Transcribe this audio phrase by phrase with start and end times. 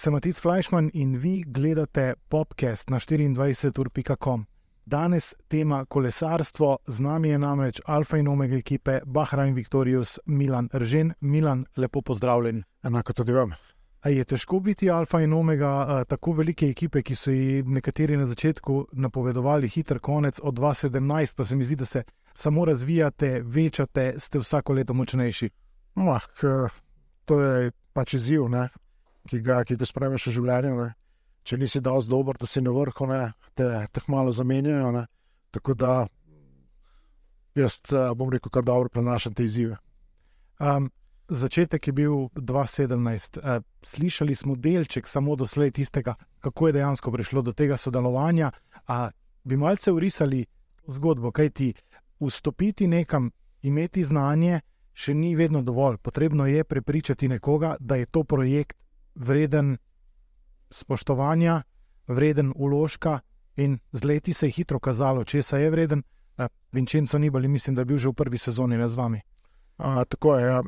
[0.00, 4.46] sem Matic Fleischmann in vi gledate podcast na 24.com.
[4.84, 11.12] Danes tema kolesarstvo, z nami je namreč Alfa in Omega ekipe Bahrain Victorius Milan Ržen.
[11.20, 12.62] Milan, lepo pozdravljen.
[12.82, 13.52] Enako tudi vam.
[14.00, 18.26] A je težko biti Alfa in Omega tako velike ekipe, ki so ji nekateri na
[18.26, 22.02] začetku napovedovali hiter konec od 2017, pa se mi zdi, da se
[22.34, 25.50] samo razvijate, večate, ste vsako leto močnejši.
[25.94, 26.18] No,
[27.24, 28.68] to je pač izziv, ne?
[29.28, 30.76] Ki ga, ki ga spremeš v življenju.
[30.80, 30.88] Ne?
[31.44, 33.32] Če nisi z dober, da si na vrhu, ne?
[33.54, 34.92] te tako malo zamenjajo.
[34.92, 35.06] Ne?
[35.50, 36.06] Tako da
[37.54, 37.80] jaz
[38.16, 39.76] bom rekel, kar dobro prenašam te izzive.
[40.60, 40.90] Um,
[41.28, 43.38] začetek je bil 2017.
[43.40, 48.52] Uh, slišali smo delček samo doslej tistega, kako je dejansko prišlo do tega sodelovanja.
[48.88, 49.08] Uh,
[49.44, 50.44] bi malce urisali
[50.86, 51.74] zgodbo, kaj ti
[52.20, 53.30] vstopiti nekam,
[53.62, 54.60] imeti znanje,
[54.92, 55.96] še ni vedno dovolj.
[55.96, 58.76] Potrebno je prepričati nekoga, da je to projekt
[59.20, 59.76] vreden
[60.70, 61.62] spoštovanja,
[62.08, 63.20] vreden uložka,
[63.56, 66.02] in z leti se je hitro kazalo, če se je vreden.
[66.72, 69.20] Vincenzo Nibali, mislim, da je bil že v prvi sezoni z vami.
[69.78, 70.46] A, tako je.
[70.46, 70.62] Ja.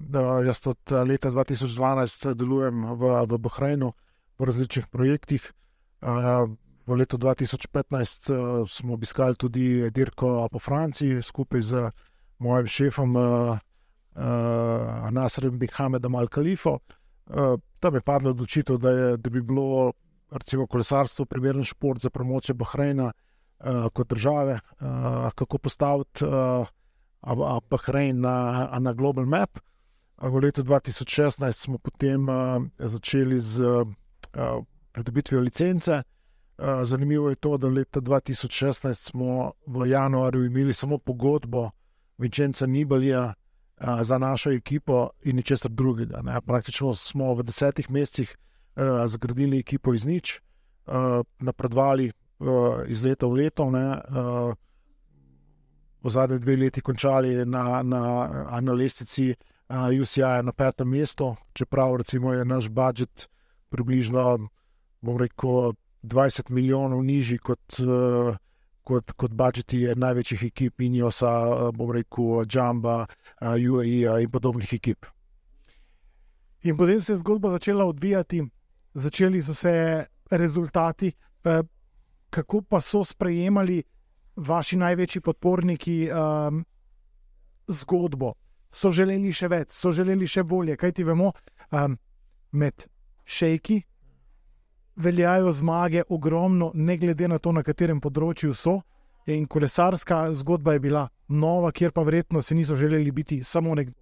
[0.45, 3.93] Jaz od leta 2012 delujem v, v Bahreinu
[4.39, 5.53] v različnih projektih.
[6.01, 6.45] A,
[6.87, 11.91] v letu 2015 smo obiskali tudi dirko po Franciji skupaj z
[12.43, 13.59] mojim šefom uh,
[15.11, 16.81] Nasrem Bihamedom Al-Khalifo.
[17.27, 19.93] Uh, tam je padla odločitev, da, je, da bi bilo
[20.33, 24.87] recimo, kolesarstvo primeren šport za promocijo Bahreina uh, kot države, uh,
[25.35, 26.67] kako postaviti uh,
[27.71, 29.59] Bahrein na, na global map.
[30.23, 36.03] V letu 2016 smo potem uh, začeli z uh, pridobitvijo licence.
[36.59, 41.71] Uh, zanimivo je to, da leta 2016 smo v januarju imeli samo pogodbo
[42.19, 43.35] Vincenza Nibalija,
[44.03, 46.23] za našo ekipo in ničesar drugega.
[46.23, 46.41] Ne.
[46.41, 48.37] Praktično smo v desetih mesecih
[48.77, 50.41] uh, zgradili ekipo iz nič,
[50.87, 53.71] uh, napredovali uh, iz leta v leto.
[53.71, 54.55] Ne, uh,
[56.03, 58.03] v zadnjih dveh letih končali na, na,
[58.61, 63.29] na lestvici uh, UCI na petem mestu, čeprav recimo, je naš budžet
[63.71, 64.49] približno
[65.03, 67.79] rekel, 20 milijonov nižji kot.
[67.79, 68.37] Uh,
[68.85, 71.31] kot, kot budžeti največjih ekip, Injosa,
[71.77, 73.07] bom rekel, Džamba,
[73.41, 75.07] UAE in podobnih ekip.
[76.63, 78.43] In potem se je zgodba začela odvijati,
[78.95, 81.13] začeli so se rezultati.
[82.31, 83.83] Kako pa so sprejemali
[84.37, 86.65] vaši največji podporniki um,
[87.69, 88.33] zgodbo?
[88.71, 91.33] So želeli še več, so želeli še bolje, kaj ti vemo,
[91.77, 91.99] um,
[92.53, 92.87] med
[93.25, 93.83] šejki,
[94.97, 98.81] veljajo zmage ogromno, ne glede na to, na katerem področju so.
[99.27, 103.95] In kolesarska zgodba je bila nova, kjer pa verjetno se niso želeli biti samo nekdo.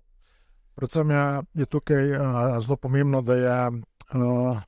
[0.74, 1.24] Predvsem je,
[1.54, 3.58] je tukaj uh, zelo pomembno, da je
[4.16, 4.62] uh,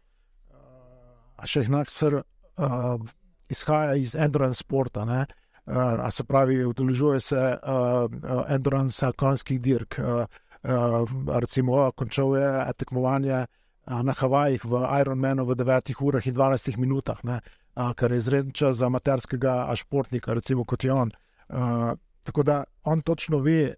[1.48, 3.00] še enak sr uh,
[3.48, 5.06] izhaja iz endurance sporta.
[5.06, 9.96] Uh, se pravi, udeležuje se uh, endurance konjskih dirk.
[9.98, 10.26] Uh,
[10.68, 11.08] uh,
[11.40, 13.46] recimo, končal je tekmovanje
[13.86, 17.40] na Havajih v Ironmanu v 9 urah in 12 minutah, ne,
[17.74, 21.10] kar je izreden čas za amaterskega športnika, recimo kot je on.
[21.48, 23.74] A, tako da on točno ve,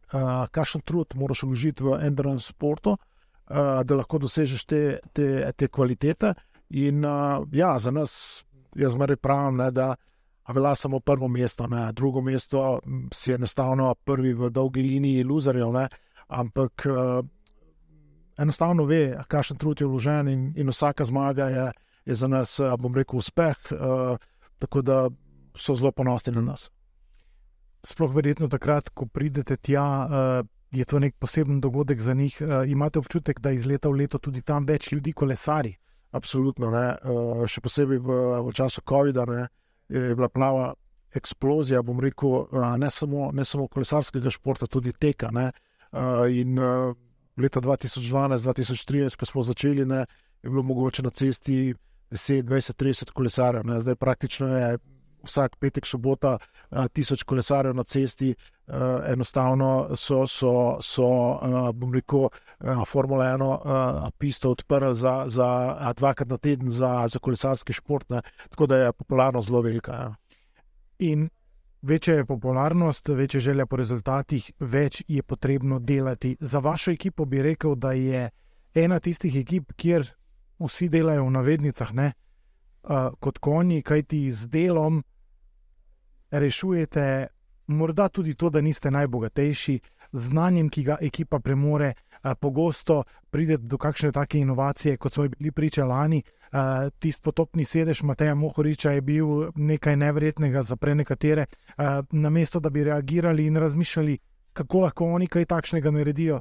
[0.51, 2.97] kakšen trud moraš vložiti v endurance sportu,
[3.47, 6.35] a, da lahko dosežeš te, te, te kvalitete.
[6.71, 8.45] In a, ja, za nas,
[8.77, 9.95] jaz zmeraj pravim, ne, da.
[10.45, 11.93] A vela samo prvo mesto, ne.
[11.93, 12.81] drugo mesto
[13.13, 15.73] si enostavno prvi v dolgi liniji iluzorjev,
[16.29, 16.85] ampak
[18.39, 21.67] enostavno ve, kakšen trud je vložen, in, in vsaka zmaga je,
[22.05, 23.57] je za nas, bom rekel, uspeh.
[23.73, 24.17] Uh,
[24.59, 25.09] tako da
[25.57, 26.71] so zelo ponosni na nas.
[27.85, 32.39] Sploh verjetno takrat, ko pridete tja, uh, je to nek poseben dogodek za njih.
[32.41, 35.75] Uh, imate občutek, da iz leta v leto tudi tam več ljudi kolesari?
[36.11, 36.71] Absolutno.
[36.71, 38.19] Uh, še posebej v,
[38.49, 39.47] v času COVID-a
[39.89, 40.73] je bila plava
[41.15, 45.31] eksplozija, bom rekel, ne, samo, ne samo kolesarskega športa, tudi teka.
[45.31, 46.59] Uh, in,
[47.37, 50.07] leta 2012-2013, ko smo začeli, ne,
[50.43, 51.75] je bilo mogoče na cesti
[52.11, 53.67] 10, 20, 30 kolesarjev.
[53.67, 53.81] Ne.
[53.81, 54.79] Zdaj praktično je
[55.25, 56.39] vsak petek, sobota,
[56.93, 58.35] tisoč kolesarjev na cesti.
[58.65, 65.25] Uh, enostavno so, so, so uh, bom rekel, uh, Formula 1 uh, pisto odprli za,
[65.29, 68.23] za dvakrat na teden za, za kolesarski šport, ne.
[68.49, 69.93] tako da je popularnost zelo velika.
[69.93, 70.15] Ja.
[70.99, 71.29] In
[71.85, 76.37] večja je popularnost, večja želja po rezultatih, več je potrebno delati.
[76.41, 78.31] Za vašo ekipo bi rekel, da je
[78.75, 80.09] ena tistih ekip, kjer
[80.59, 82.13] vsi delajo v navednicah, ne,
[82.83, 85.03] uh, kot konji, kajti z delom
[86.31, 87.27] rešujete
[87.67, 89.79] morda tudi to, da niste najbogatejši,
[90.13, 91.93] znanjem, ki ga ekipa premore,
[92.41, 96.23] pogosto pride do kakšne take inovacije, kot smo bili priča lani,
[96.55, 101.47] Uh, Tisti potopni sedež Mateja Mohoriča je bil nekaj nevrednega za prenekatere.
[101.75, 104.19] Uh, namesto da bi reagirali in razmišljali,
[104.53, 106.39] kako lahko oni kaj takšnega naredijo,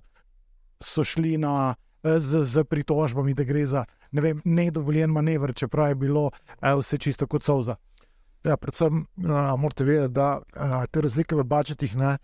[0.78, 1.74] so šli na,
[2.04, 6.98] z, z pritožbami, da gre za ne vem, nedovoljen manever, čeprav je bilo uh, vse
[6.98, 7.76] čisto kot soza.
[8.44, 12.18] Ja, predvsem uh, morate vedeti, da uh, te razlike v budžetih ne,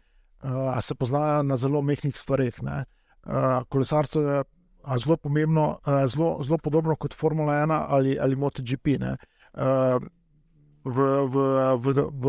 [0.43, 2.53] uh, se poznajo na zelo mehkih stvareh.
[2.61, 4.43] Uh, kolesarstvo je
[4.97, 8.87] zelo pomembno, uh, zelo, zelo podobno kot Formula 1 ali, ali MotoGP.
[8.99, 9.99] Uh,
[10.83, 10.97] v,
[11.27, 11.35] v,
[11.77, 12.25] v, v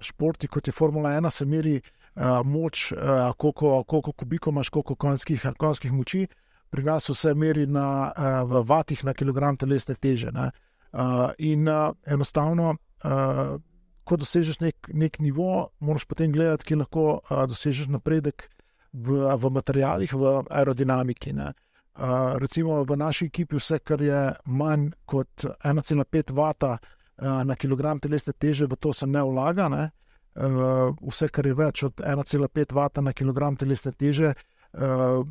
[0.00, 4.94] športi, kot je Formula 1, se meri uh, moč, uh, koliko, koliko kubikov imaš, koliko
[4.94, 6.26] konjskih, konjskih moči.
[6.70, 10.30] Pri nas vse meri na, uh, v vatih na kilogram telesne teže.
[10.30, 13.58] Uh, in uh, enostavno, uh,
[14.04, 18.48] ko dosežeš nek, nek nivo, moraš potem gledati, kje lahko uh, dosežeš napredek
[18.92, 21.32] v, v materijalih, v aerodinamiki.
[21.32, 28.00] Uh, recimo v naši ekipi vse, kar je manj kot 1,5 vata uh, na kilogram
[28.00, 29.68] telesne teže, v to se ne vlaga.
[29.68, 29.90] Ne?
[30.34, 35.22] Uh, vse, kar je več od 1,5 vata na kilogram telesne teže, uh,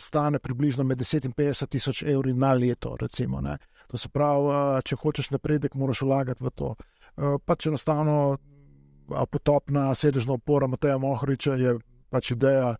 [0.00, 2.96] stane približno med 10 in 50 tisoč evri na leto.
[3.00, 3.42] Recimo,
[3.88, 6.74] to se pravi, uh, če hočeš napredek, moraš vlagati v to.
[7.16, 8.36] Uh, pač enostavno
[9.06, 11.76] potopna sedežna opora Mateja Mohriča je
[12.10, 12.74] pač ideja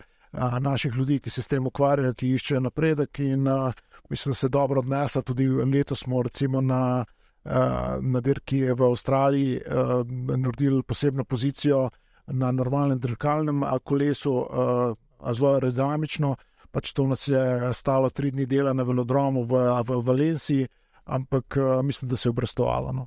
[0.61, 3.21] naših ljudi, ki se s tem ukvarjajo, ki iščejo napredek.
[3.25, 3.73] In uh,
[4.11, 5.23] mislim, da se dobro odnesa.
[5.23, 7.05] Tudi letos recimo, na,
[7.45, 7.53] uh,
[8.01, 10.07] na dirki v Avstraliji uh,
[10.37, 11.91] naredili posebno pozicijo
[12.27, 16.37] na normalnem dirkalnem kolesu, uh, zelo aerodinamično.
[16.71, 20.67] Pač to nas je stalo tri dni dela na velodromu v, v Valenciji,
[21.05, 22.93] ampak uh, mislim, da se je obrestovalo.
[22.93, 23.07] No.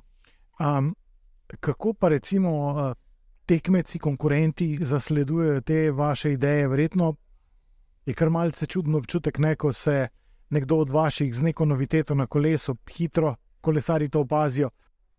[0.58, 0.94] Um,
[1.60, 2.50] kako pa recimo.
[2.70, 3.09] Uh
[3.50, 7.14] tekmeci, konkurenti zasledujejo te vaše ideje, verjetno
[8.06, 10.08] je kar malce čudno občutek, ne, ko se
[10.50, 14.70] nekdo od vaših z neko noviteto na kolesu, hitro, kolesari to opazijo,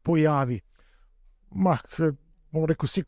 [0.02, 0.60] pojavi.
[1.52, 1.82] Mah,
[2.52, 3.04] bom rekel, vsi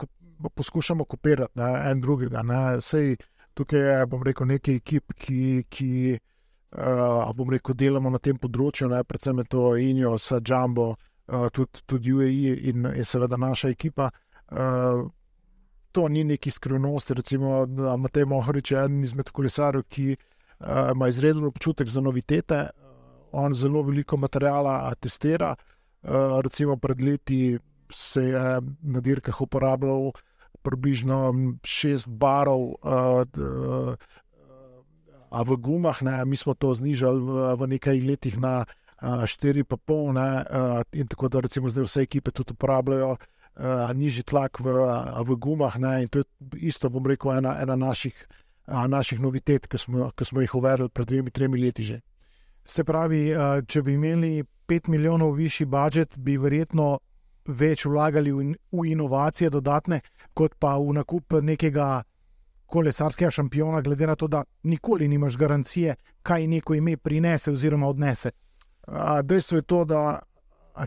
[0.55, 2.43] poskušamo kopirati ne, en drugega.
[2.43, 2.81] Ne.
[2.81, 3.15] Sej
[3.53, 5.63] tukaj je, bom rekel, nekaj ekip, ki.
[5.69, 6.19] ki
[6.73, 10.87] Uh, bom rekel, delamo na tem področju, ne, predvsem je to Injos, Džambo,
[11.29, 14.07] uh, tudi, tudi UAE in, in seveda naša ekipa.
[14.09, 14.32] Uh,
[15.93, 17.13] to ni neki skrivnosti.
[17.13, 17.65] Recimo,
[17.97, 22.67] Matej Mohorič je eden izmed kolesarjev, ki uh, ima izreden občutek za novitete.
[23.31, 25.55] On zelo veliko materijala testira.
[26.43, 27.57] Recimo pred leti
[27.91, 30.11] se je na dirkah uporabljal
[30.61, 32.75] približno šest barov.
[35.33, 37.21] A v gumah, ne, mi smo to znižali
[37.57, 38.65] v, nekaj letih na
[39.01, 39.65] 4,5,
[40.13, 43.17] uh, in tako da recimo zdaj vse ekipe tudi uporabljajo uh,
[43.55, 44.73] uh, nižji tlak v,
[45.27, 45.77] v gumah.
[45.77, 46.25] Ne, in to je
[46.69, 48.15] isto, bom rekel, ena, ena naših,
[48.67, 52.01] uh, naših novitet, ki smo, ki smo jih uvedli pred dvemi, tremi leti že.
[52.65, 56.97] Se pravi, uh, če bi imeli 5 milijonov višji budžet, bi verjetno
[57.45, 60.01] več vlagali v, v inovacije dodatne,
[60.33, 62.03] kot pa v nakup nekega.
[62.73, 65.93] Kolesarskega šampiona, glede na to, da nikoli nimaš garancije,
[66.25, 68.31] kaj neko ime prinese oziroma odnese.
[69.21, 69.99] Dejstvo je to, da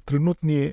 [0.03, 0.73] trenutni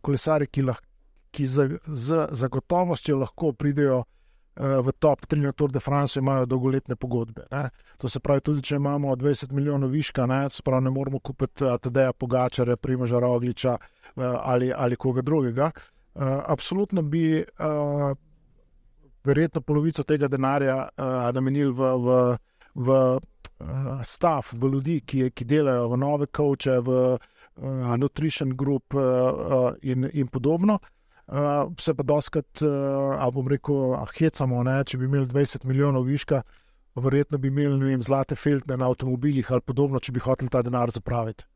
[0.00, 0.93] kolesari, ki lahko
[1.34, 6.46] ki z, z zagotovostjo lahko pridejo uh, v top 3 na Tour de France, imajo
[6.46, 7.46] dolgoletne pogodbe.
[7.50, 7.68] Ne.
[7.98, 10.46] To se pravi, tudi če imamo 20 milijonov viška, ne,
[10.80, 15.70] ne moramo kupiti uh, Tadeja Pogačara, Primoža Rogliča uh, ali, ali koga drugega.
[16.14, 18.14] Uh, absolutno bi uh,
[19.24, 21.94] verjetno polovico tega denarja uh, namenili v.
[21.98, 22.38] v,
[22.74, 22.90] v
[24.04, 29.74] Stav, v ljudi, ki, ki delajo v nove koče, v uh, Nutrition Group uh, uh,
[29.82, 30.78] in, in podobno.
[31.26, 34.62] Uh, se pa doskrat, uh, ali bom rekel, ah, hecamo.
[34.62, 34.82] Ne?
[34.84, 36.42] Če bi imeli 20 milijonov viška,
[37.00, 40.92] verjetno bi imeli vem, zlate filtre na avtomobilih ali podobno, če bi hoteli ta denar
[40.92, 41.46] zapraviti.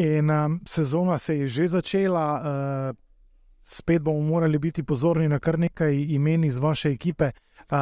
[0.00, 2.96] In um, sezona se je že začela, uh,
[3.62, 7.30] spet bomo morali biti pozorni na kar nekaj imen iz vaše ekipe.
[7.68, 7.76] Uh,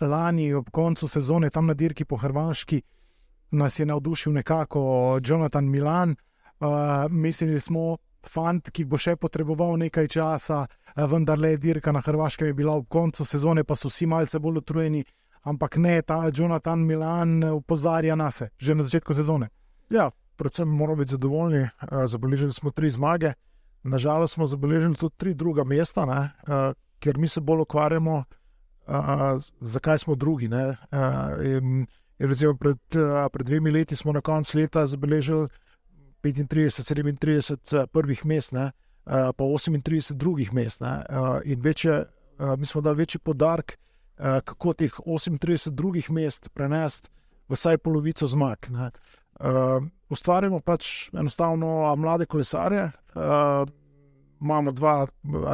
[0.00, 2.82] lani, ob koncu sezone, tam na dirki po Hrvaški,
[3.50, 6.16] nas je navdušil nekako Jonathan Milan.
[6.60, 7.96] Uh, mislili smo,
[8.26, 12.76] fant, ki bo še potreboval nekaj časa, eh, vendar le dirka na Hrvaškem je bila
[12.76, 15.04] ob koncu sezone, pa so vsi malce bolj utrujeni.
[15.44, 19.48] Ampak ne, ta Jonathan Milan upozarja na se, že na začetku sezone.
[19.90, 21.62] Ja, predvsem moramo biti zadovoljni.
[21.62, 23.32] Eh, zabeležili smo tri zmage,
[23.82, 28.24] nažalost smo zabeležili tudi tri druga mesta, ne, eh, ker mi se bolj ukvarjamo,
[29.60, 30.44] zakaj smo drugi.
[30.44, 31.86] In,
[32.18, 32.78] in recimo pred,
[33.32, 35.48] pred dvemi leti smo na koncu leta zabeležili
[36.22, 38.70] 35, 37 prvih mest, ne,
[39.06, 40.80] uh, pa 38 drugih mest.
[40.80, 42.04] Ne, uh, in večje,
[42.38, 43.78] uh, mi smo dali večji podarek,
[44.18, 47.10] uh, kako teh 38 drugih mest prenesti
[47.48, 48.70] v vsaj polovico zmag.
[48.70, 48.90] Ne.
[49.40, 52.90] Uh, ustvarjamo pač enostavno mlade kolesarje.
[53.14, 53.68] Uh,
[54.40, 55.06] imamo dva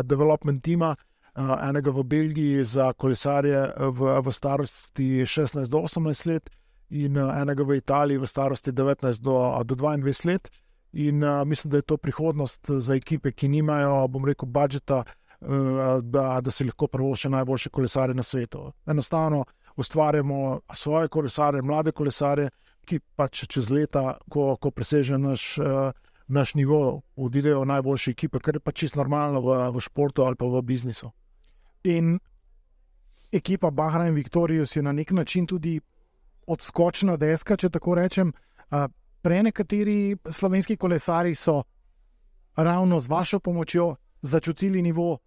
[0.03, 0.95] development tima,
[1.37, 6.51] uh, enega v Belgiji za kolesarje v, v starosti 16 do 18 let,
[6.91, 10.51] in uh, enega v Italiji v starosti 19 do, do 22 let.
[10.93, 15.05] In uh, mislim, da je to prihodnost za ekipe, ki nimajo, bom rekel, budžeta,
[16.03, 18.73] da, da si lahko prvošče najboljše kolesare na svetu.
[18.87, 19.45] Enostavno
[19.77, 22.49] ustvarjamo svoje kolesare, mlade kolesare,
[22.89, 25.59] ki pač čez leta, ko, ko preseže naš,
[26.29, 30.47] naš nivo, odidejo najboljše ekipe, kar je pač čisto normalno v, v športu ali pa
[30.47, 31.11] v biznisu.
[31.85, 32.17] In
[33.33, 35.81] ekipa Bahra in Viktorijus je na nek način tudi
[36.47, 38.33] odskočna deska, če tako rečem.
[38.71, 38.87] Uh,
[39.23, 41.65] Prej nekateri slovenski kolesari so
[42.57, 45.19] ravno z vašo pomočjo začutili nivo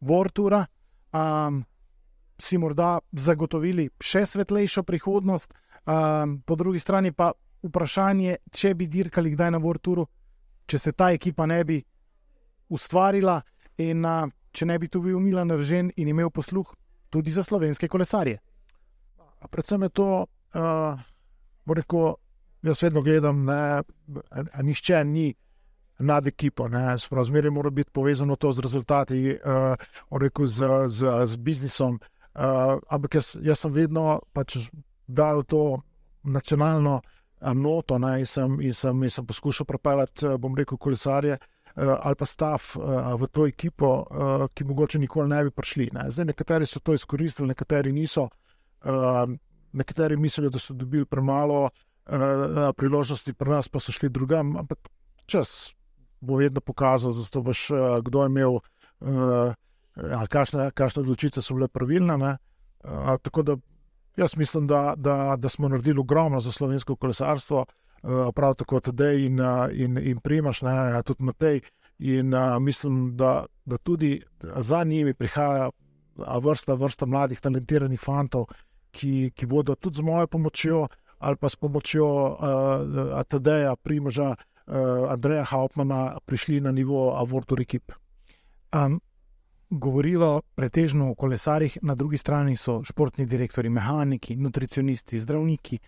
[0.00, 0.66] Vortura.
[1.12, 1.64] Um,
[2.38, 7.32] si morda zagotovili še svetlejšo prihodnost, um, po drugi strani pa
[7.62, 10.06] vprašanje, če bi dirkali kdaj na Vorturu,
[10.66, 11.78] če se ta ekipa ne bi
[12.68, 13.40] ustvarila
[13.78, 16.66] in uh, če ne bi tu bil Milan Ržen in imel posluh
[17.10, 18.38] tudi za slovenske kolesarje.
[19.50, 21.00] Predvsem je to, uh,
[21.66, 22.14] rekel,
[22.62, 23.82] jaz vedno gledam, da
[24.62, 25.34] nišče ni.
[25.98, 26.66] Nad ekipo,
[27.24, 29.76] zmeraj mora biti povezano to z rezultati, uh,
[30.10, 32.00] rekel, z, z, z biznisom,
[32.34, 34.56] uh, ampak jaz, jaz sem vedno pač
[35.06, 35.78] dal to
[36.22, 37.00] nacionalno
[37.54, 42.14] noto ne, in, sem, in, sem, in sem poskušal propeljati, bom rekel, kolesarje uh, ali
[42.14, 45.90] pa stav uh, v to ekipo, uh, ki mogoče nikoli ne bi prišli.
[45.92, 46.10] Ne.
[46.10, 48.28] Zdaj, nekateri so to izkoristili, nekateri niso.
[49.74, 51.70] Uh, nekateri mislijo, da so dobili premalo uh,
[52.76, 54.56] priložnosti, pri nas pa so šli drugam.
[54.56, 54.78] Ampak
[55.26, 55.74] čas
[56.20, 58.58] bo vedno pokazal, zato boš, uh, kdo je imel.
[59.00, 59.54] Uh,
[60.28, 62.36] kakšne, odločitve so bile pravilne.
[62.84, 63.56] A, tako da
[64.16, 67.64] jaz mislim, da, da, da smo naredili ogromno za slovensko kolesarstvo,
[68.02, 69.38] a, prav tako tudi in,
[69.72, 71.60] in, in primaš, ne, tudi Matej.
[71.98, 74.22] In a, mislim, da, da tudi
[74.56, 75.70] za njimi prihaja
[76.16, 78.44] vrsta, vrsta mladih, talentiranih fantov,
[78.94, 80.86] ki, ki bodo tudi z mojo pomočjo
[81.24, 82.06] ali pa s pomočjo
[83.16, 84.34] ATD-ja, Primoža,
[85.08, 87.92] Andreja Hauptmana, prišli na nivo Avortur ekip.
[88.74, 88.98] Um,
[89.70, 95.78] govorijo pretežno o kolesarjih, na drugi strani so športni direktori, mehaniki, nutricionisti, zdravniki.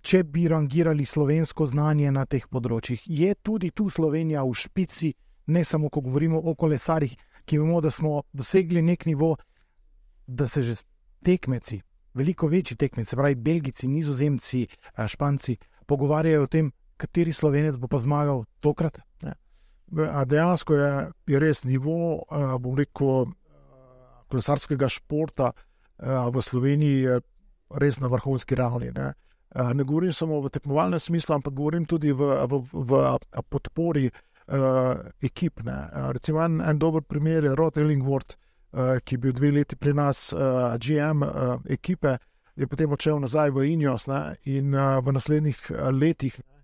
[0.00, 5.12] Če bi rangirali slovensko znanje na teh področjih, je tudi tu Slovenija v špici,
[5.46, 7.16] ne samo ko govorimo o kolesarjih,
[7.46, 9.36] ki vemo, da smo dosegli nek nivo,
[10.26, 10.76] da se že
[11.24, 11.80] tekmeci,
[12.16, 14.66] veliko večji tekmeci, pravi Belgijci, Nizozemci,
[15.06, 15.56] Španci,
[15.86, 18.98] pogovarjajo o tem, kateri slovenec bo pa zmagal tokrat.
[19.22, 19.34] Ja.
[20.24, 20.92] Dejansko je,
[21.30, 22.24] je res nivo,
[22.60, 23.28] bom rekel,
[24.32, 25.52] kolesarskega športa
[25.98, 27.20] v Sloveniji
[27.80, 28.90] res na vrhunski ravni.
[28.96, 29.12] Ne.
[29.54, 32.90] ne govorim samo v tekmovalnem smislu, ampak govorim tudi v, v, v
[33.50, 34.10] podpori
[35.22, 35.62] ekip.
[35.66, 35.78] Ne.
[36.16, 38.36] Recimo en, en dober primer je Rod Ellingworth,
[38.76, 40.34] ki je bil dve leti pri nas,
[40.82, 41.22] GM
[41.72, 42.18] ekipe,
[42.56, 46.36] je potem odšel nazaj v Injos ne, in v naslednjih letih.
[46.36, 46.56] Ne,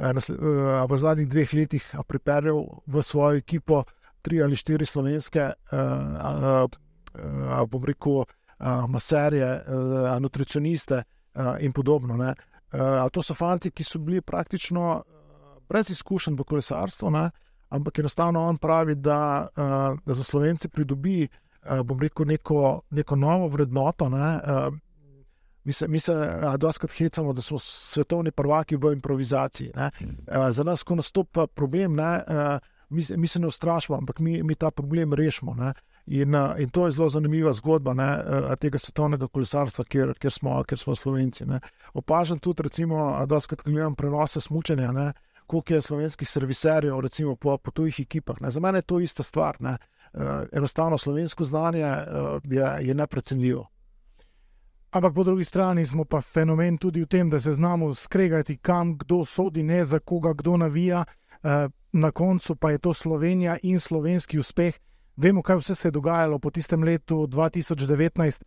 [0.00, 3.84] Eh, eh, v zadnjih dveh letih pripeljal v svojo ekipo
[4.22, 6.66] tri ali štiri slovenske, eh,
[7.66, 8.24] bom rekel,
[8.88, 9.64] maserje,
[10.20, 11.02] nutricioniste
[11.60, 12.16] in podobno.
[12.16, 12.34] Ne.
[13.12, 15.02] To so fanti, ki so bili praktično
[15.68, 17.30] brez izkušenj v kolesarstvu, ne,
[17.70, 19.48] ampak enostavno on pravi, da,
[20.04, 21.28] da za slovence pridobi,
[21.84, 24.08] bom rekel, neko, neko novo vrednoto.
[24.08, 24.40] Ne,
[25.64, 26.12] Mi se, se
[26.58, 29.70] doskrat hecamo, da smo svetovni prvaki v improvizaciji.
[29.76, 29.90] Ne.
[30.52, 32.24] Za nas, ko nastopa problem, ne,
[32.88, 35.56] mi, mi se ne ustrašimo, ampak mi, mi ta problem rešimo.
[36.06, 38.08] In, in to je zelo zanimiva zgodba ne,
[38.56, 41.46] tega svetovnega kolesarstva, kjer, kjer, smo, kjer smo Slovenci.
[41.46, 41.60] Ne.
[41.94, 45.12] Opažam tudi, recimo, da skrat gledam prenose smučanja,
[45.46, 48.40] koliko je slovenskih serviserjev, recimo po, po tujih ekipah.
[48.40, 48.50] Ne.
[48.50, 49.56] Za mene je to ista stvar.
[49.60, 49.76] Ne.
[50.52, 53.66] Enostavno slovensko znanje je, je neprecenljivo.
[54.90, 58.98] Ampak po drugi strani smo pa fenomen tudi v tem, da se znamo skregati, kam
[58.98, 61.04] kdo sodi, ne za koga kdo navija.
[61.42, 64.74] Eh, na koncu pa je to Slovenija in slovenski uspeh.
[65.16, 68.42] Vemo, kaj vse se je dogajalo po tistem letu 2019,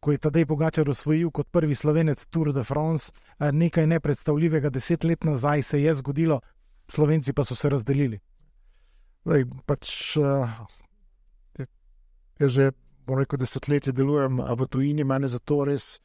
[0.00, 3.12] ko je Tadej Pogačar osvojil kot prvi slovenec Tour de France.
[3.38, 6.40] Eh, nekaj nepredstavljivega, deset let nazaj se je zgodilo,
[6.88, 8.18] Slovenci pa so se razdelili.
[9.24, 10.16] Zdaj, pač,
[12.38, 12.70] je že
[13.06, 16.00] bom rekel, desetletje delujem v tujini, meni je to res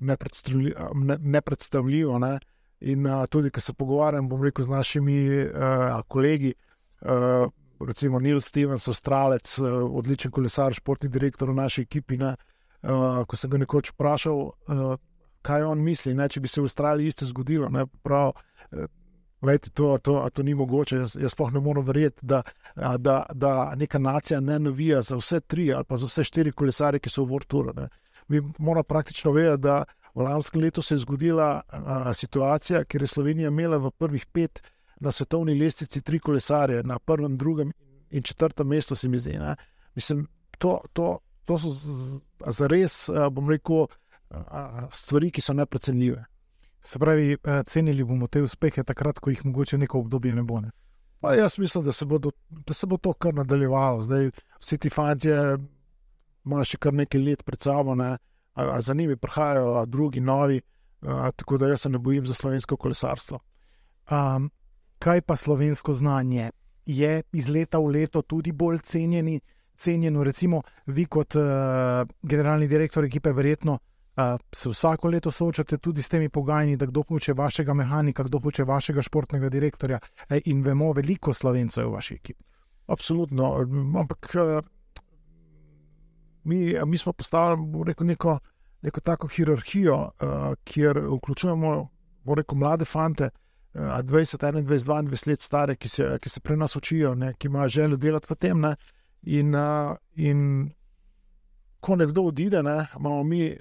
[0.00, 2.18] nepredstavljivo.
[2.18, 2.38] Ne?
[2.80, 6.54] In a, tudi, ko se pogovarjam rekel, z našimi a, kolegi,
[7.02, 7.46] a,
[7.80, 12.16] recimo Neil Stevens, Avstralec, odličen kolesar, športni direktor v naši ekipi.
[12.16, 12.36] Ne?
[12.82, 14.96] A, ko sem ga nekoč vprašal, a,
[15.46, 17.68] kaj on misli, ne, če bi se v Avstraliji isto zgodilo.
[17.70, 18.32] Ne, prav,
[19.42, 20.96] Lejte, to, to, to ni mogoče.
[20.96, 22.42] Jaz, jaz sploh ne morem verjeti, da,
[22.98, 26.98] da, da neka nacija ne navija za vse tri ali pa za vse štiri kolesare,
[26.98, 27.74] ki so v Vorturu.
[28.28, 33.08] Mi moramo praktično vedeti, da v lanskem letu se je zgodila a, situacija, kjer je
[33.08, 34.62] Slovenija imela v prvih pet
[35.00, 37.72] na svetovni lestvici tri kolesare, na prvem, drugem
[38.10, 39.38] in četrtem mestu, se mi zdi.
[39.38, 39.56] Ne?
[39.94, 40.26] Mislim,
[40.58, 41.68] to, to, to so
[42.52, 43.86] za res, bom rekel,
[44.92, 46.24] stvari, ki so neprecenljive.
[46.86, 50.60] Se pravi, eh, cenili bomo te uspehe takrat, ko jih mogoče neko obdobje ne bo.
[50.60, 50.70] Ne?
[51.20, 54.02] Pa jaz mislim, da se, bodo, da se bo to kar nadaljevalo.
[54.02, 55.32] Zdaj, vsi ti fanti
[56.46, 58.12] imajo še kar nekaj let pred sabo, ne?
[58.54, 60.60] a, a za njimi prihajajo drugi, novi,
[61.02, 63.40] a, tako da jaz se ne bojim za slovensko kolesarstvo.
[64.10, 64.46] Um,
[65.02, 66.52] kaj pa slovensko znanje?
[66.86, 69.40] Je iz leta v leto tudi bolj cenjeni,
[69.76, 73.78] cenjeno, recimo, vi kot uh, generalni direktor ekipe, verjetno
[74.52, 78.64] se vsako leto soočate tudi s temi pogajanji, da kdo hoče vašega mehanika, kdo hoče
[78.64, 79.98] vašega športnega direktorja.
[80.44, 82.44] In vemo, veliko slovencev v vaši ekipi.
[82.86, 83.54] Absolutno.
[83.98, 84.34] Ampak
[86.44, 88.38] mi, mi smo postavili rekel, neko,
[88.82, 90.10] neko tako hierarhijo,
[90.64, 91.88] kjer vključujemo
[92.36, 93.30] rekel, mlade fante.
[93.74, 97.68] 20, 21, 22 let stare, ki se, ki se pri nas učijo, ne, ki imajo
[97.68, 98.64] željo delati v tem.
[99.22, 99.54] In,
[100.16, 100.70] in
[101.80, 103.58] ko nekdo odide, ne, imamo mi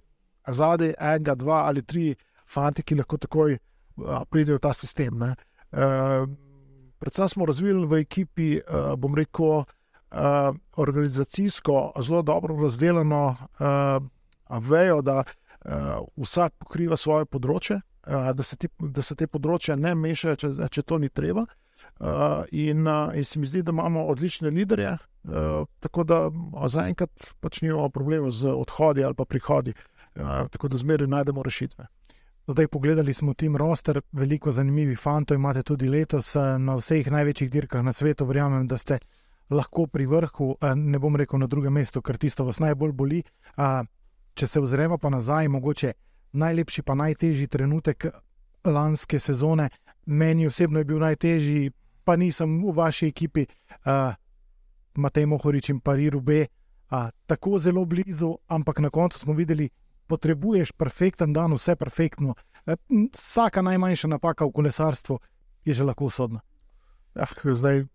[0.47, 3.57] zadaj enega, dva ali tri fanti, ki lahko takoj
[4.29, 5.21] pridejo v ta sistem.
[5.21, 6.27] Uh,
[6.99, 15.01] predvsem smo razvili v ekipi, uh, bom rekel, uh, organizacijsko zelo dobro razdeljeno uh, vejo,
[15.01, 19.95] da uh, vsak pokriva svoje področje, uh, da, se ti, da se te področja ne
[19.95, 21.47] mešajo, če, če to ni treba.
[21.99, 26.19] Uh, in, uh, in se mi zdi, da imamo odlične liderje, uh, tako da
[26.71, 29.75] zaenkrat pač nimamo problemov z odhodi ali pa prihodi.
[29.75, 29.94] Uh,
[30.51, 31.87] tako da zmeraj najdemo rešitve.
[32.47, 37.51] Zdaj, pogledali smo tim roster, veliko zanimivih fantov imate tudi letos eh, na vseh največjih
[37.51, 38.25] dirkah na svetu.
[38.25, 38.99] Verjamem, da ste
[39.49, 43.23] lahko pri vrhu, eh, ne bom rekel na drugem mestu, ker tisto vas najbolj boli.
[44.35, 45.93] Če se ozremo pa nazaj, mogoče
[46.33, 48.05] najlepši, pa najtežji trenutek
[48.65, 49.69] lanske sezone,
[50.05, 51.71] meni osebno je bil najtežji,
[52.03, 53.45] pa nisem v vaši ekipi,
[54.95, 56.45] Matej Mohorič in Pariru B.
[57.25, 59.69] Tako zelo blizu, ampak na koncu smo videli,
[60.07, 62.35] potrebuješ perfekten dan, vse perfektno.
[62.65, 62.75] E,
[63.13, 65.19] vsaka najmanjša napaka v kolesarstvu
[65.65, 66.41] je že lahko usodna.
[67.15, 67.85] Ja, zdaj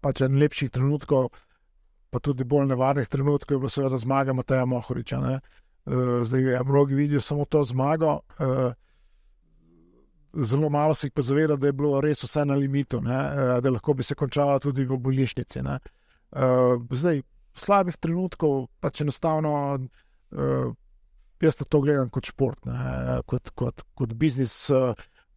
[0.00, 1.32] pač en lepših trenutkov,
[2.10, 5.20] pa tudi bolj nevarnih trenutkov, je bilo seveda zmaga Mateja Mohoriča.
[5.20, 5.40] Ne?
[5.86, 8.20] E, zdaj, ja, mnogi vidijo samo to zmago.
[8.38, 8.72] E,
[10.36, 13.60] zelo malo se jih pa zaveda, da je bilo res vse na limitu, ne?
[13.60, 15.62] da lahko bi se končala tudi v bolnišnici.
[16.92, 17.22] Zdaj,
[17.56, 19.80] slabih trenutkov, pač enostavno
[20.32, 20.74] uh,
[21.42, 24.54] jaz to gledam kot šport, ne, kot, kot, kot biznis.
[24.70, 24.94] Uh,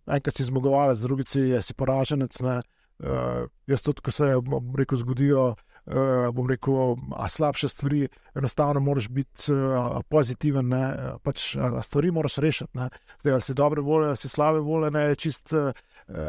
[0.10, 2.40] enkrat si zmagovalec, drugič si poraženec.
[2.46, 2.60] Ne,
[3.06, 4.36] uh, jaz tudi, ko se
[4.78, 5.52] rekel, zgodijo.
[5.90, 8.04] Uh, bom rekel, a slabše stvari,
[8.38, 10.82] enostavno moraš biti uh, pozitiven, ne,
[11.26, 12.78] pač stvari moraš rešiti.
[12.78, 12.90] Ne.
[13.24, 15.72] Zdaj, ali si dobre volje, ali si slabe volje, ne, čist, uh,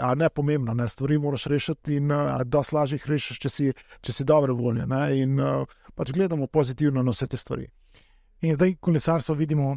[0.01, 3.69] a ne pomembno, ne, stvari moraš rešiti in uh, dosti lažje jih rešiš, če si,
[4.01, 4.87] če si dobre volje.
[4.89, 7.69] Ne, in uh, pač gledamo pozitivno na vse te stvari.
[8.41, 9.77] In zdaj, kolesarstvo vidimo,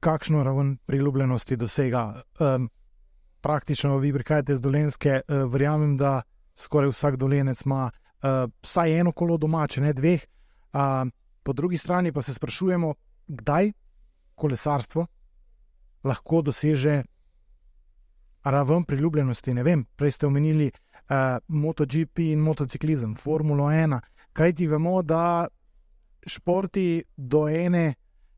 [0.00, 2.22] kakšno raven priljubljenosti dosega.
[2.38, 2.70] Um,
[3.40, 6.22] praktično, vi prihajate z dolenske, uh, verjamem, da
[6.56, 10.24] skoraj vsak dolenec ima uh, vsaj eno kolo doma, če ne dveh.
[10.72, 11.06] Uh,
[11.42, 12.94] po drugi strani pa se sprašujemo,
[13.28, 13.72] kdaj
[14.34, 15.06] kolesarstvo
[16.04, 17.02] lahko doseže
[18.44, 19.54] raven priljubljenosti.
[19.54, 24.00] Ne vem, prej ste omenili uh, MotoGP in motociklizem, Formulo 1.
[24.32, 25.48] Kaj ti vemo, da
[26.26, 27.94] športi do ene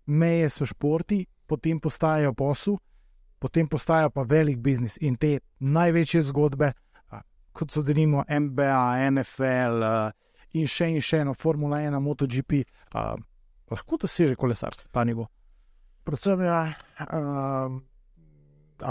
[0.06, 2.76] meje so športi, potem postajajo posel,
[3.38, 6.72] potem postajajo pa velik biznis in te največje zgodbe,
[7.52, 9.84] kot so denimo MBA, NFL
[10.58, 12.62] in še in še eno, Formula 1, MotoGP,
[13.72, 15.26] lahko doseže kolesarstvo, pa ni bo.
[16.04, 16.74] Predvsem je ja,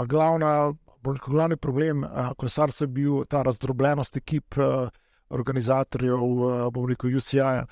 [0.06, 0.72] glavna.
[1.02, 2.04] Glavni problem
[2.38, 4.54] kolesarstva je bil ta razdrobljenost ekip,
[5.34, 6.20] organizatorjev,
[6.70, 7.64] bom rekel, UCI-ja.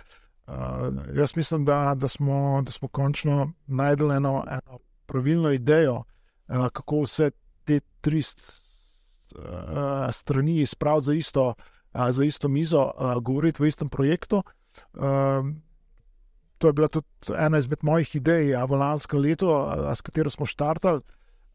[0.50, 5.94] Uh, jaz mislim, da, da, smo, da smo končno najdel eno, eno pravilno idejo,
[6.48, 7.30] uh, kako vse
[7.64, 11.54] te tri uh, strani spraviti za isto,
[11.94, 14.42] uh, za isto mizo, uh, govoriti v istem projektu.
[14.94, 15.02] Uh,
[16.58, 17.06] to je bila tudi
[17.38, 21.00] ena izmed mojih idej, a v lanskem letu, a, a s katero smo štartali.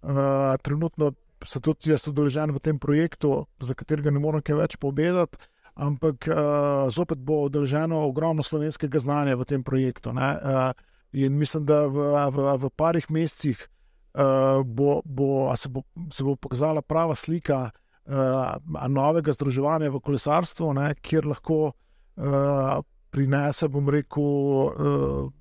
[0.02, 1.12] Uh, trenutno
[1.46, 5.38] sem tudi jaz udeležen v tem projektu, za katerega ne morem kaj več povedati
[5.76, 10.16] ampak uh, zopet bo odeleženo ogromno slovenskega znanja v tem projektu.
[10.16, 10.72] Uh,
[11.16, 16.36] In mislim, da v, v, v parih mesecih uh, bo, bo, se, bo, se bo
[16.36, 22.82] pokazala prava slika uh, novega združevanja v kolesarstvu, ne, kjer lahko uh,
[23.16, 24.28] prinese, bom rekel,
[24.76, 25.32] uh,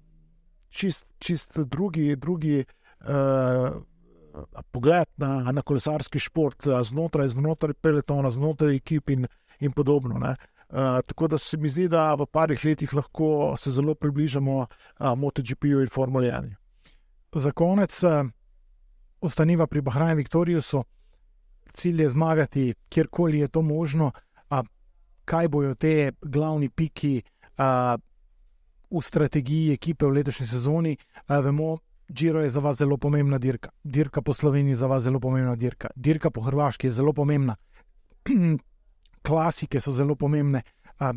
[0.70, 2.14] čist, čist drugi.
[2.16, 3.74] drugi uh,
[4.74, 9.28] Pogled na, na kolesarski šport, znotraj, znotraj peletona, znotraj ekip in,
[9.60, 10.16] in podobno.
[10.16, 14.66] Uh, tako da se mi zdi, da v parih letih lahko se zelo približamo uh,
[15.18, 16.54] MotoGP-ju in Formuli 1.
[17.34, 18.26] Za konec, uh,
[19.20, 20.84] ostaniva pri Bahrajnu Viktorijusu,
[21.72, 24.12] cilj je zmagati, kjerkoli je to možno.
[24.50, 24.62] A,
[25.24, 27.22] kaj bojo te glavni piki
[27.56, 27.96] a,
[28.90, 30.96] v strategiji ekipe v letošnji sezoni?
[31.26, 31.78] A, vemo,
[32.12, 35.54] Džiro je za vas zelo pomembna dirka, dirka po Sloveniji je za vas zelo pomembna
[35.56, 37.56] dirka, dirka po Hrvaški je zelo pomembna,
[39.26, 40.62] klasike so zelo pomembne.
[40.98, 41.12] A,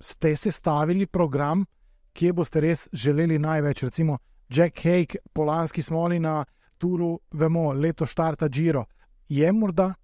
[0.00, 1.64] ste sestavili program,
[2.12, 6.44] kje boste res želeli največ, recimo Jack Hake, Polanski smoli na
[6.78, 8.84] Turu, vemo, leto štarta Džiro
[9.28, 9.94] je morda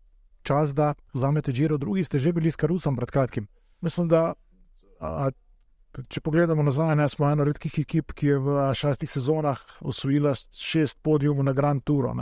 [0.43, 3.47] čas, da vzamete žiro, drugi ste že bili s Karusom pred kratkim.
[3.81, 4.33] Mislim, da
[5.01, 5.31] a,
[6.09, 11.01] če pogledamo nazaj, ne, smo ena redkih ekip, ki je v šestih sezonah osvojila šest
[11.03, 12.15] podijumov na Grand Touru,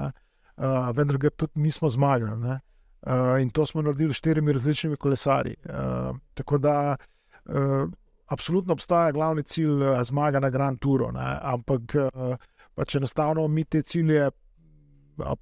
[0.97, 2.59] vendar ga tudi nismo zmagali.
[3.07, 3.13] Ne.
[3.13, 5.55] Uh, in to smo naredili s štirimi različnimi kolesarji.
[5.65, 6.97] Uh, tako da,
[7.45, 7.89] uh,
[8.27, 11.39] absolutno obstaja glavni cilj uh, zmaga na Grand Touru, ne?
[11.43, 14.31] ampak uh, če enostavno mi te cilje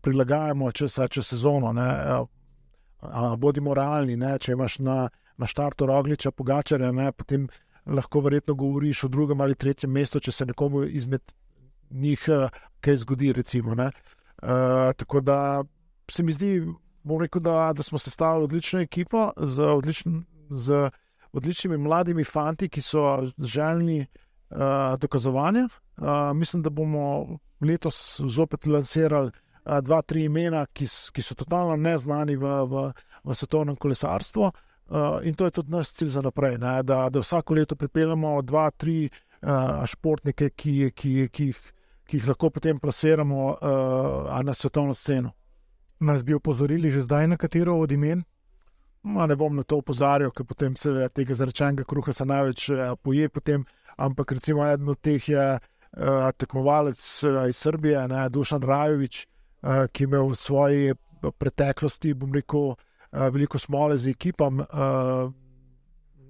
[0.01, 1.73] prilagajamo čez, čez sezono.
[1.73, 1.89] Ne,
[3.01, 7.49] a, bodimo realni, ne, če imaš na, na štartu rogliča, pogačare, ne, potem
[7.87, 11.23] lahko verjetno govoriš o drugem ali tretjem mestu, če se nekomu izmed
[11.91, 12.25] njih
[12.81, 13.33] kaj zgodi.
[13.37, 15.39] Recimo, uh, tako da
[16.11, 16.65] se mi zdi,
[17.21, 20.11] rekel, da, da smo sestavili odlično ekipo z, odličn,
[20.51, 20.91] z
[21.33, 24.07] odličnimi mladimi fanti, ki so željni
[24.51, 24.59] uh,
[24.99, 25.69] dokazovanja.
[25.97, 29.31] Uh, mislim, da bomo letos zopet lansirali
[29.83, 32.87] dva, tri imena, ki, ki so totalno neznani v, v,
[33.25, 34.51] v svetovnem kolesarstvu.
[34.87, 36.83] Uh, in to je tudi naš cilj za naprej, ne?
[36.83, 41.59] da, da vsako leto pripeljemo dva, tri uh, športnike, ki, ki, ki, jih,
[42.07, 45.35] ki jih lahko potem plasiramo uh, na svetovno sceno.
[46.01, 48.25] Nas bi opozorili že zdaj na katero od imen?
[49.03, 52.79] Ma, ne bom na to opozarjal, ker potem se tega zarečenega kruha se največ uh,
[53.03, 53.29] poje.
[53.29, 53.65] Potem,
[53.97, 59.27] ampak recimo eden od teh je uh, tekmovalec uh, iz Srbije, ne, Dušan Rajovič.
[59.63, 60.95] Uh, ki je imel v svoji
[61.39, 64.61] preteklosti, bom rekel, uh, veliko smole z ekipom.
[64.67, 65.31] Uh,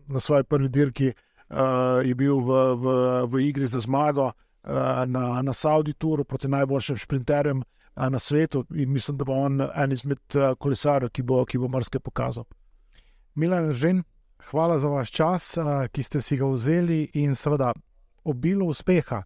[0.07, 2.85] na svoji prvi dirki uh, je bil v, v,
[3.27, 8.65] v igri za zmago uh, na, na Saudi Touru proti najboljšim sprinterjem uh, na svetu
[8.75, 12.45] in mislim, da bo on en izmed uh, kolesarjev, ki bo, bo marsikaj pokazal.
[13.35, 14.03] Milan Žen,
[14.51, 17.73] hvala za vaš čas, uh, ki ste si ga vzeli in seveda
[18.25, 19.23] obilo uspeha,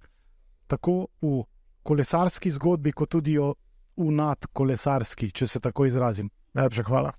[0.66, 1.42] tako v
[1.82, 3.54] kolesarski zgodbi, kot tudi o
[3.96, 6.30] unat kolesarski, če se tako izrazim.
[6.54, 7.12] Najlepša hvala.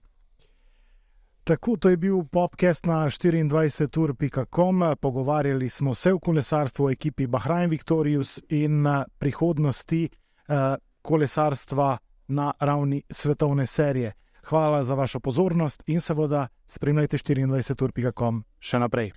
[1.43, 4.83] Tako, to je bil podcast na 24.com.
[5.01, 8.85] Pogovarjali smo se o kolesarstvu, o ekipi Bahrajn Victorius in
[9.17, 14.13] prihodnosti eh, kolesarstva na ravni svetovne serije.
[14.43, 19.11] Hvala za vašo pozornost in seveda spremljajte 24.com še naprej.